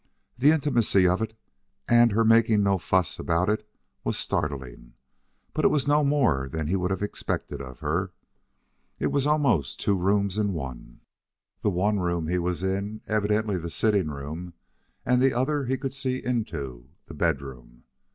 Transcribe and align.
The 0.35 0.49
intimacy 0.49 1.07
of 1.07 1.21
it 1.21 1.37
and 1.87 2.11
her 2.11 2.25
making 2.25 2.63
no 2.63 2.79
fuss 2.79 3.19
about 3.19 3.49
it 3.49 3.69
was 4.03 4.17
startling, 4.17 4.95
but 5.53 5.63
it 5.63 5.67
was 5.67 5.87
no 5.87 6.03
more 6.03 6.49
than 6.49 6.65
he 6.65 6.75
would 6.75 6.89
have 6.89 7.03
expected 7.03 7.61
of 7.61 7.81
her. 7.81 8.11
It 8.97 9.11
was 9.11 9.27
almost 9.27 9.79
two 9.79 9.95
rooms 9.95 10.39
in 10.39 10.53
one, 10.53 11.01
the 11.61 11.69
one 11.69 12.25
he 12.27 12.39
was 12.39 12.63
in 12.63 13.01
evidently 13.05 13.59
the 13.59 13.69
sitting 13.69 14.07
room, 14.07 14.55
and 15.05 15.21
the 15.21 15.33
one 15.35 15.67
he 15.67 15.77
could 15.77 15.93
see 15.93 16.17
into, 16.17 16.89
the 17.05 17.13
bedroom. 17.13 17.83